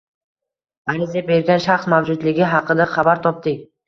[0.93, 3.61] ariza bergan shaxs mavjudligi haqida xabar topdik